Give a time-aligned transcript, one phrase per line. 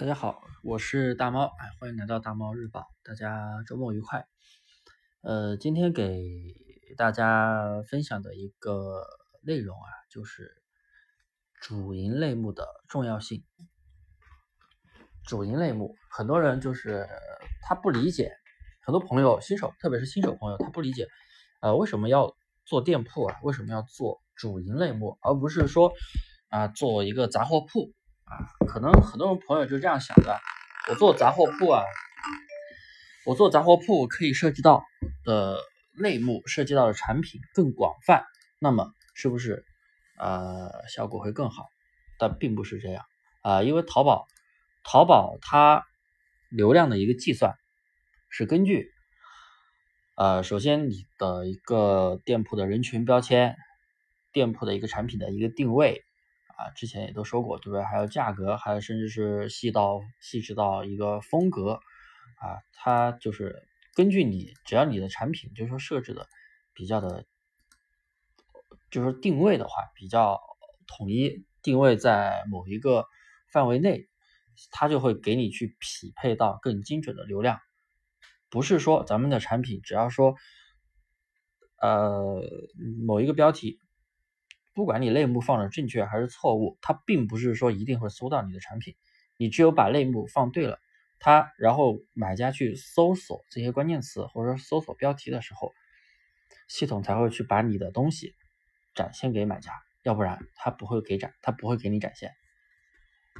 [0.00, 4.26] 大家好，我是大猫，欢迎来到大猫日报，大家周末愉快。
[5.20, 6.24] 呃，今天给
[6.96, 9.04] 大家分享的一个
[9.42, 10.62] 内容啊，就是
[11.60, 13.44] 主营类目的重要性。
[15.22, 17.06] 主营类目，很多人就是
[17.60, 18.32] 他不理解，
[18.80, 21.08] 很多朋友新手，特别是新手朋友，他不理解，
[21.60, 23.38] 呃，为什么要做店铺啊？
[23.42, 25.92] 为什么要做主营类目，而不是说
[26.48, 27.92] 啊做一个杂货铺？
[28.30, 30.38] 啊，可能很多人朋友就这样想的，
[30.88, 31.82] 我做杂货铺啊，
[33.26, 34.84] 我做杂货铺可以涉及到
[35.24, 35.58] 的
[35.94, 38.24] 类目、涉及到的产品更广泛，
[38.60, 39.64] 那么是不是
[40.16, 41.66] 呃效果会更好？
[42.18, 43.04] 但并不是这样
[43.42, 44.28] 啊，因为淘宝，
[44.84, 45.84] 淘宝它
[46.50, 47.54] 流量的一个计算
[48.28, 48.92] 是根据
[50.14, 53.56] 呃，首先你的一个店铺的人群标签，
[54.32, 56.04] 店铺的一个产品的一个定位。
[56.60, 57.82] 啊，之前也都说过，对不对？
[57.82, 61.80] 还有价格，还有甚至是细到细致到一个风格
[62.36, 66.28] 啊，它就是根据你，只要你的产品就是说设置的
[66.74, 67.24] 比较的，
[68.90, 70.38] 就是定位的话比较
[70.86, 73.06] 统一，定位在某一个
[73.50, 74.10] 范围内，
[74.70, 77.58] 它就会给你去匹配到更精准的流量。
[78.50, 80.34] 不是说咱们的产品只要说
[81.80, 82.42] 呃
[83.06, 83.80] 某一个标题。
[84.80, 88.96] 不管你类目放的正确还是错误，它并不是说一定会搜到你的产品。
[89.36, 90.80] 你只有把类目放对了，
[91.18, 95.74] 它然后买家去搜索这些关键词或者说搜索标题的时候，
[96.66, 98.34] 系统才会去把你的东西
[98.94, 102.32] 展现给买家，要不然它不会给展，它不会给你展现。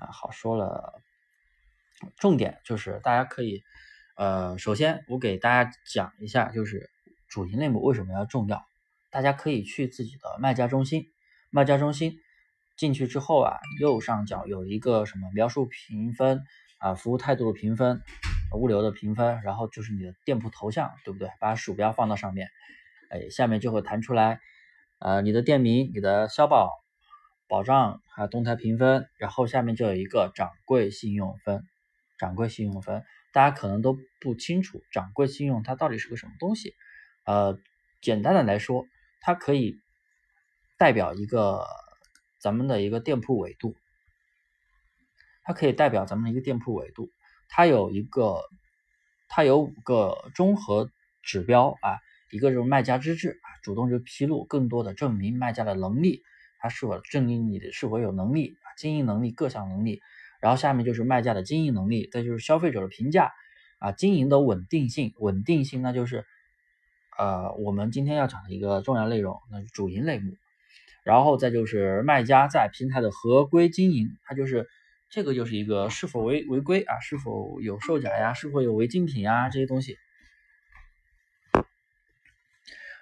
[0.00, 1.00] 啊，好说了，
[2.16, 3.62] 重点就是大家可以，
[4.16, 6.90] 呃，首先我给大家讲一下，就是
[7.28, 8.66] 主营类目为什么要重要，
[9.12, 11.12] 大家可以去自己的卖家中心。
[11.50, 12.18] 卖家中心
[12.76, 16.44] 进去之后啊，右上角有一个什么描述评分
[16.78, 18.02] 啊，服务态度的评分，
[18.54, 21.30] 物流的评分，然后就是你的店铺头像，对不对？
[21.40, 22.48] 把鼠标放到上面，
[23.08, 24.40] 哎，下面就会弹出来，
[24.98, 26.70] 呃，你的店名、你的销保
[27.48, 31.64] 保障还有动态评分，然后下面就有一个掌柜信用分，
[32.18, 36.74] 掌柜信用分，大家可能都不清楚掌柜信用它到底是个什么东西，
[37.24, 37.58] 呃，
[38.02, 38.84] 简单的来说，
[39.22, 39.80] 它可以。
[40.78, 41.66] 代表一个
[42.38, 43.74] 咱们的一个店铺维度，
[45.42, 47.10] 它可以代表咱们的一个店铺维度。
[47.48, 48.42] 它有一个，
[49.28, 50.90] 它有五个综合
[51.22, 51.98] 指标啊，
[52.30, 56.22] 一个就是卖家资质啊，主动就披露更多的证明卖家的能力，
[56.60, 60.00] 他是否证明你的是否有能力啊，经营能力各项能力。
[60.40, 63.32] 然后下面就是卖家的经营能力，再就是消费者的评价
[63.80, 66.24] 啊，经营的稳定性，稳定性那就是
[67.18, 70.36] 呃我们今天要讲的一个重要内容，那是主营类目。
[71.08, 74.68] 然后再就是卖家在平台的合规经营，它就是
[75.08, 79.96] 这个就是一个是否违违规啊，是否有售假呀，是否有违禁品呀这些东西。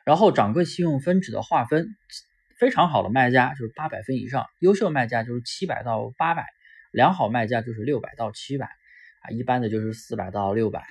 [0.04, 1.96] 然后掌柜信用分值的划分，
[2.60, 6.46] 非常好的卖家就是八百分以上，优秀卖家就是七百到八百，
[6.92, 8.66] 良好卖家就是六百到七百
[9.22, 10.86] 啊，一般的就是四百到六百，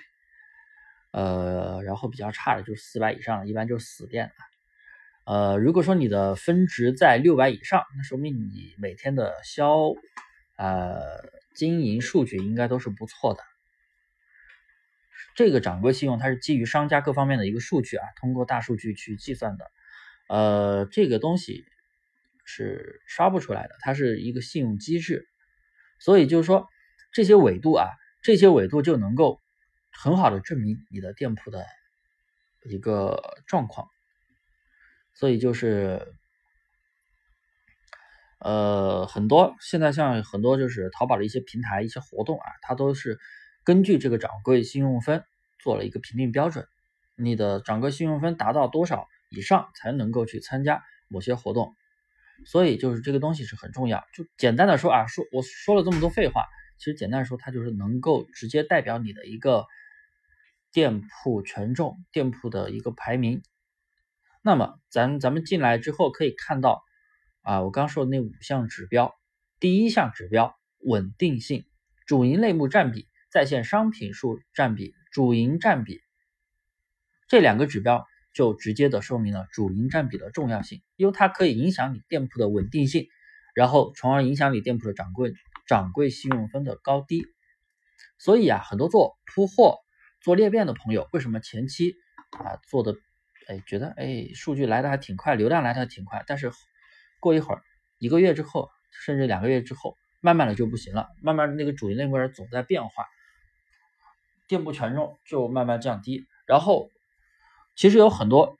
[1.11, 4.54] 呃，然后比较差的就是四百以上，一般就是死店啊。
[5.25, 9.93] 呃，如果说你的分值在六百以上，那说明你每天的销，
[10.55, 13.41] 呃，经营数据应该都是不错的。
[15.35, 19.71] 这个掌柜信用它是基于商家各方面的一个数据啊，通过大数据去计算的。
[20.29, 21.65] 呃，这个东西
[22.45, 25.27] 是刷不出来的，它是一个信用机制，
[25.99, 26.67] 所以就是说
[27.11, 27.89] 这些纬度啊，
[28.21, 29.41] 这些纬度就能够
[29.91, 31.65] 很好的证明你的店铺的
[32.63, 33.87] 一个状况。
[35.15, 36.13] 所以就是，
[38.39, 43.17] 呃，很多现在像很多就是淘宝的一些平台、一些活动啊，它都是
[43.63, 45.23] 根据这个掌柜信用分
[45.57, 46.67] 做了一个评定标准。
[47.15, 51.73] 你的掌柜信用分达到多少以上才能够去参加某些活动？
[52.45, 54.03] 所以就是这个东西是很重要。
[54.13, 56.43] 就简单的说啊，说我说了这么多废话，
[56.77, 59.65] 其实简单的说，它就是能够直接代表你的一个
[60.73, 63.41] 店铺权重、店铺的一个排名。
[64.47, 66.83] 那么，咱咱们进来之后可以看到，
[67.41, 69.15] 啊，我刚说的那五项指标，
[69.59, 71.65] 第一项指标稳定性，
[72.05, 75.99] 主营类目占比，在线商品数占比，主营占比，
[77.27, 78.05] 这两个指标
[78.35, 83.07] 就直接的说明了主营占比的重要性，因为它可以影响你店铺的稳定性，
[83.55, 85.33] 然后从而影响你店铺的掌柜
[85.65, 87.25] 掌柜信用分的高低。
[88.19, 89.79] 所以啊，很多做铺货、
[90.21, 91.95] 做裂变的朋友，为什么前期
[92.29, 92.95] 啊做的？
[93.47, 96.51] 哎，觉得哎，数据来的还挺快，流量来的还挺快，但是
[97.19, 97.61] 过一会儿，
[97.99, 98.69] 一个月之后，
[99.05, 103.05] 甚至两个月之后，慢慢的就不行了，慢慢那个主营类目总在变化，
[104.47, 106.25] 店铺权重就慢慢降低。
[106.47, 106.89] 然后
[107.75, 108.57] 其实有很多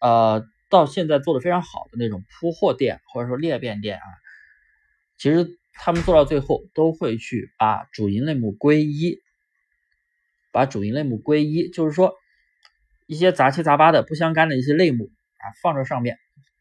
[0.00, 4.06] 呃到现在做的非常好的那种铺货店或者说裂变店啊，
[5.16, 9.20] 其实他们做到最后都会去把主营类目归一，
[10.52, 12.14] 把主营类目归一，就是说
[13.08, 16.18] 一些杂七杂八的不相干的一些类目啊放在上面。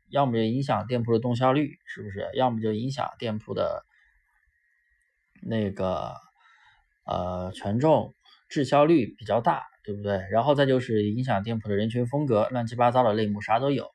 [0.10, 2.30] 要么就影响店铺的动销率，是不是？
[2.34, 3.84] 要么就影响店铺的
[5.42, 6.14] 那个
[7.06, 8.14] 呃权重、
[8.48, 10.26] 滞销率比较大，对不对？
[10.32, 13.92] 然后再就是影响店铺的人群风格，乱七八糟的类目啥都有，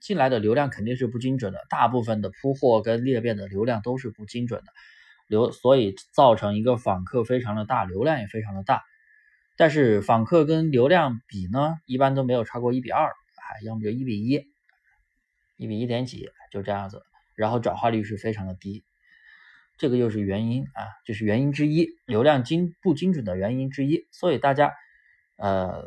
[0.00, 1.60] 进来的流量肯定是不精准的。
[1.70, 4.72] 大部分的铺货跟裂变的流量都是不精准的，
[5.28, 8.82] 流所以造成一个访客非常的大，流量也非常的大。
[9.62, 14.50] 但是访客跟流量比呢，一般都没有超过一比二，啊，要么就一比一。
[15.56, 17.00] 一比一点几就这样子，
[17.36, 18.82] 然后转化率是非常的低，
[19.78, 24.08] 这个又是原因啊，就是原因之一，流量精不精准的原因之一。
[24.10, 24.72] 所以大家，
[25.36, 25.86] 呃，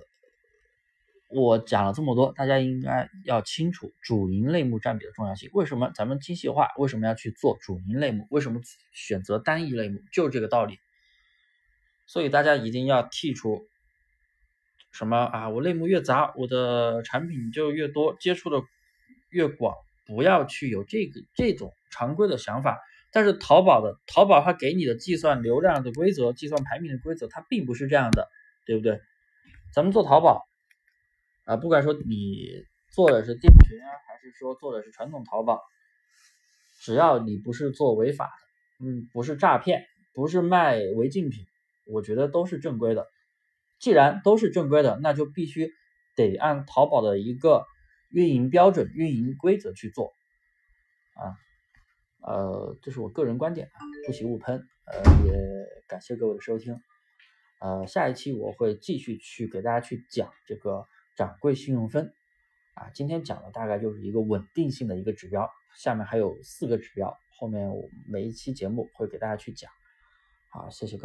[1.27, 5.49] 我讲了这么多，大家应该要清楚主营类目占比的重要性。
[5.51, 6.69] 为什么咱们精细化？
[6.77, 8.25] 为什么要去做主营类目？
[8.29, 8.61] 为什么
[8.93, 9.99] 选择单一类目？
[10.13, 10.79] 就是这个道理。
[12.05, 13.67] 所以大家一定要剔除
[14.91, 18.61] 什么啊，我类目越杂，我的产品就越多，接触的。
[19.31, 19.75] 越广，
[20.05, 22.79] 不要去有这个这种常规的想法。
[23.11, 28.29] 但是淘宝的淘宝它给你的计算流量的规则、计算排名的规则，它并不是这样的，
[28.65, 29.01] 对不对？
[29.73, 30.47] 咱们做淘宝
[31.43, 35.59] 啊，不管说你做的是店群啊，还是说做的是传统淘宝，
[36.79, 38.27] 只要你不是做违法
[38.79, 41.45] 的，嗯，不是诈骗，不是卖违禁品，
[41.85, 43.07] 我觉得都是正规的。
[43.79, 45.71] 既然都是正规的，那就必须
[46.15, 47.65] 得按淘宝的一个。
[48.11, 50.13] 运营标准、运营规则去做
[51.15, 51.35] 啊，
[52.21, 54.65] 呃，这是我个人观点啊，不喜勿喷。
[54.85, 55.33] 呃，也
[55.89, 56.79] 感谢各位的收听。
[57.59, 60.85] 呃，下一期我会继续去给大家去讲这个
[61.17, 62.13] 掌柜信用分
[62.75, 62.89] 啊。
[62.93, 69.69] 今天讲的大概就是一个稳定性的一个指标，下面还有四个指标，后面我每一期节目会给大家去讲。
[70.51, 70.93] 好，谢谢各位。